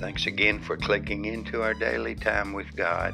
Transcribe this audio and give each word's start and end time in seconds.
Thanks 0.00 0.24
again 0.24 0.60
for 0.60 0.78
clicking 0.78 1.26
into 1.26 1.62
our 1.62 1.74
daily 1.74 2.14
time 2.14 2.54
with 2.54 2.74
God 2.74 3.12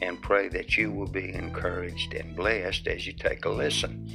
and 0.00 0.22
pray 0.22 0.46
that 0.46 0.78
you 0.78 0.92
will 0.92 1.08
be 1.08 1.34
encouraged 1.34 2.14
and 2.14 2.36
blessed 2.36 2.86
as 2.86 3.04
you 3.04 3.12
take 3.12 3.44
a 3.44 3.48
listen. 3.48 4.08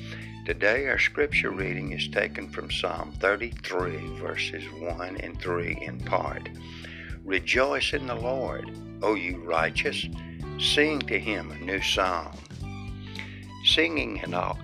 Today, 0.46 0.88
our 0.88 0.98
scripture 0.98 1.52
reading 1.52 1.92
is 1.92 2.08
taken 2.08 2.50
from 2.52 2.72
Psalm 2.72 3.12
33, 3.20 4.16
verses 4.16 4.64
1 4.80 5.18
and 5.18 5.42
3 5.42 5.78
in 5.82 6.00
part. 6.00 6.48
Rejoice 7.26 7.92
in 7.92 8.08
the 8.08 8.16
Lord, 8.16 8.72
O 9.02 9.16
you 9.16 9.44
righteous. 9.44 10.06
Sing 10.58 11.02
to 11.02 11.20
him 11.20 11.52
a 11.52 11.60
new 11.60 11.82
song. 11.82 12.38
Singing 13.66 14.16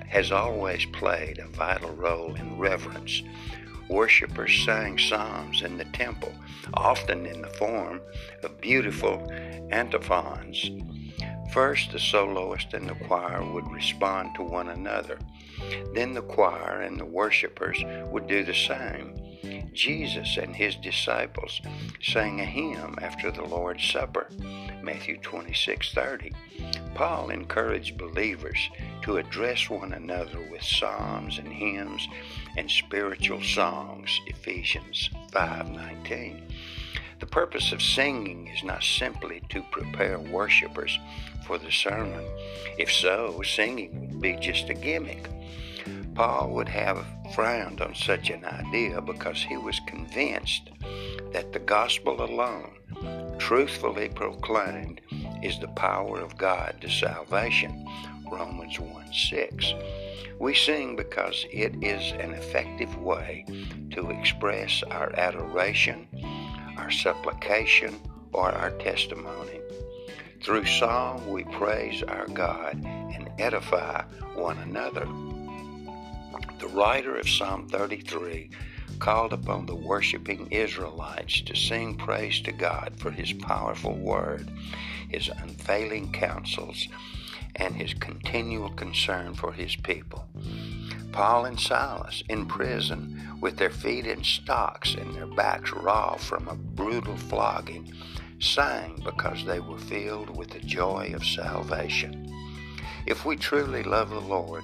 has 0.08 0.32
always 0.32 0.86
played 0.86 1.40
a 1.40 1.50
vital 1.50 1.92
role 1.92 2.34
in 2.34 2.58
reverence. 2.58 3.22
Worshippers 3.90 4.64
sang 4.66 4.98
psalms 4.98 5.62
in 5.62 5.78
the 5.78 5.86
temple, 5.86 6.34
often 6.74 7.26
in 7.26 7.42
the 7.42 7.50
form 7.50 8.02
of 8.44 8.60
beautiful 8.60 9.32
antiphons. 9.72 10.72
First, 11.54 11.92
the 11.92 12.00
soloist 12.00 12.74
and 12.74 12.90
the 12.90 12.96
choir 12.96 13.44
would 13.44 13.72
respond 13.72 14.36
to 14.36 14.44
one 14.44 14.70
another. 14.70 15.20
Then 15.94 16.14
the 16.14 16.22
choir 16.22 16.82
and 16.82 17.00
the 17.00 17.06
worshippers 17.06 17.84
would 18.12 18.28
do 18.28 18.44
the 18.44 18.54
same. 18.54 19.16
Jesus 19.76 20.38
and 20.38 20.56
his 20.56 20.76
disciples 20.76 21.62
sang 22.02 22.40
a 22.40 22.46
hymn 22.46 22.98
after 23.02 23.30
the 23.30 23.44
Lord's 23.44 23.84
Supper, 23.84 24.28
Matthew 24.82 25.18
26:30. 25.18 26.34
Paul 26.96 27.30
encouraged 27.30 27.98
believers 27.98 28.70
to 29.02 29.18
address 29.18 29.70
one 29.70 29.94
another 29.94 30.40
with 30.50 30.64
psalms 30.64 31.38
and 31.38 31.52
hymns 31.52 32.08
and 32.56 32.72
spiritual 32.72 33.44
songs, 33.44 34.10
Ephesians 34.28 35.10
5:19. 35.32 36.42
The 37.20 37.26
purpose 37.26 37.72
of 37.72 37.82
singing 37.82 38.48
is 38.48 38.64
not 38.64 38.84
simply 38.84 39.42
to 39.50 39.64
prepare 39.72 40.20
worshipers 40.20 40.98
for 41.46 41.58
the 41.58 41.72
sermon. 41.72 42.26
If 42.78 42.92
so, 42.92 43.42
singing 43.42 44.10
would 44.10 44.22
be 44.22 44.36
just 44.36 44.70
a 44.70 44.74
gimmick. 44.74 45.28
Paul 46.16 46.50
would 46.52 46.70
have 46.70 47.06
frowned 47.34 47.82
on 47.82 47.96
such 47.96 48.30
an 48.30 48.46
idea 48.46 49.02
because 49.02 49.42
he 49.42 49.58
was 49.58 49.80
convinced 49.88 50.70
that 51.34 51.52
the 51.52 51.60
gospel 51.60 52.24
alone, 52.24 52.72
truthfully 53.38 54.10
proclaimed, 54.10 55.02
is 55.44 55.60
the 55.60 55.68
power 55.70 56.20
of 56.20 56.38
God 56.38 56.76
to 56.82 56.90
salvation. 56.90 57.86
Romans 58.32 58.80
1 58.80 59.14
6. 59.14 59.74
We 60.40 60.54
sing 60.54 60.96
because 60.96 61.46
it 61.52 61.76
is 61.82 62.12
an 62.14 62.34
effective 62.34 62.98
way 62.98 63.46
to 63.92 64.10
express 64.10 64.84
our 64.84 65.14
adoration, 65.18 66.08
our 66.78 66.92
supplication, 66.92 68.00
or 68.34 68.52
our 68.52 68.72
testimony. 68.72 69.62
Through 70.44 70.66
song, 70.66 71.32
we 71.32 71.44
praise 71.46 72.04
our 72.04 72.28
God 72.28 72.76
and 72.84 73.32
edify 73.40 74.04
one 74.36 74.58
another. 74.60 75.08
Writer 76.76 77.16
of 77.16 77.30
Psalm 77.30 77.70
33 77.70 78.50
called 79.00 79.32
upon 79.32 79.66
the 79.66 79.76
worshiping 79.76 80.52
Israelites 80.52 81.40
to 81.44 81.56
sing 81.56 81.96
praise 81.96 82.42
to 82.42 82.52
God 82.52 82.92
for 82.98 83.12
his 83.12 83.32
powerful 83.32 83.96
word, 83.96 84.52
his 85.08 85.30
unfailing 85.30 86.12
counsels, 86.12 86.90
and 87.56 87.76
his 87.76 87.94
continual 87.94 88.72
concern 88.72 89.36
for 89.36 89.54
his 89.54 89.78
people. 89.78 90.28
Paul 91.14 91.46
and 91.46 91.58
Silas 91.58 92.24
in 92.28 92.46
prison 92.46 93.38
with 93.40 93.56
their 93.56 93.70
feet 93.70 94.06
in 94.06 94.26
stocks 94.26 94.96
and 94.96 95.16
their 95.16 95.28
backs 95.28 95.72
raw 95.72 96.18
from 96.18 96.50
a 96.50 96.56
brutal 96.56 97.16
flogging 97.16 97.94
sang 98.42 99.02
because 99.06 99.46
they 99.46 99.62
were 99.62 99.80
filled 99.80 100.36
with 100.36 100.50
the 100.50 100.60
joy 100.60 101.14
of 101.16 101.24
salvation. 101.24 102.25
If 103.06 103.24
we 103.24 103.36
truly 103.36 103.84
love 103.84 104.10
the 104.10 104.20
Lord, 104.20 104.64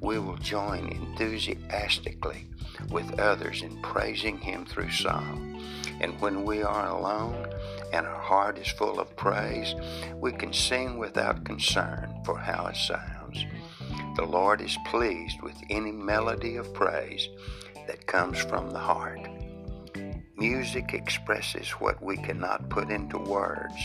we 0.00 0.18
will 0.18 0.36
join 0.36 0.88
enthusiastically 0.88 2.46
with 2.90 3.18
others 3.18 3.62
in 3.62 3.80
praising 3.80 4.38
Him 4.38 4.66
through 4.66 4.90
song. 4.90 5.62
And 6.00 6.20
when 6.20 6.44
we 6.44 6.62
are 6.62 6.88
alone 6.88 7.48
and 7.92 8.06
our 8.06 8.20
heart 8.20 8.58
is 8.58 8.68
full 8.68 9.00
of 9.00 9.16
praise, 9.16 9.74
we 10.16 10.32
can 10.32 10.52
sing 10.52 10.98
without 10.98 11.44
concern 11.44 12.14
for 12.24 12.38
how 12.38 12.66
it 12.66 12.76
sounds. 12.76 13.44
The 14.16 14.24
Lord 14.24 14.60
is 14.60 14.76
pleased 14.86 15.40
with 15.42 15.56
any 15.70 15.92
melody 15.92 16.56
of 16.56 16.74
praise 16.74 17.28
that 17.86 18.06
comes 18.06 18.38
from 18.38 18.70
the 18.70 18.78
heart. 18.78 19.28
Music 20.36 20.92
expresses 20.92 21.70
what 21.70 22.02
we 22.02 22.16
cannot 22.16 22.68
put 22.68 22.90
into 22.90 23.18
words, 23.18 23.80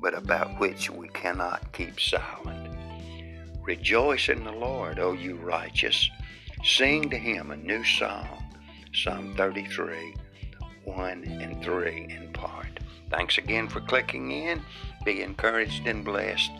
but 0.00 0.14
about 0.14 0.58
which 0.58 0.90
we 0.90 1.08
cannot 1.08 1.72
keep 1.72 1.98
silent. 1.98 2.61
Rejoice 3.62 4.28
in 4.28 4.42
the 4.42 4.52
Lord, 4.52 4.98
O 4.98 5.12
you 5.12 5.36
righteous. 5.36 6.10
Sing 6.64 7.08
to 7.10 7.16
him 7.16 7.50
a 7.50 7.56
new 7.56 7.84
song. 7.84 8.42
Psalm 8.92 9.34
33, 9.36 10.14
1 10.84 11.24
and 11.24 11.62
3 11.62 12.08
in 12.10 12.32
part. 12.32 12.80
Thanks 13.10 13.38
again 13.38 13.68
for 13.68 13.80
clicking 13.80 14.32
in. 14.32 14.62
Be 15.04 15.22
encouraged 15.22 15.86
and 15.86 16.04
blessed. 16.04 16.50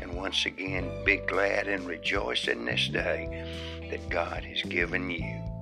And 0.00 0.16
once 0.16 0.46
again, 0.46 0.90
be 1.04 1.16
glad 1.16 1.66
and 1.66 1.86
rejoice 1.86 2.46
in 2.46 2.64
this 2.64 2.88
day 2.88 3.46
that 3.90 4.08
God 4.08 4.44
has 4.44 4.62
given 4.62 5.10
you. 5.10 5.53